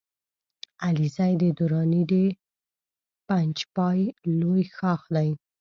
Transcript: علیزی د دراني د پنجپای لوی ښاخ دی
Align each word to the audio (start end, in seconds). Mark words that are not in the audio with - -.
علیزی 0.87 1.31
د 1.41 1.43
دراني 1.57 2.01
د 2.11 2.13
پنجپای 3.27 3.99
لوی 4.39 4.63
ښاخ 4.75 5.01
دی 5.15 5.29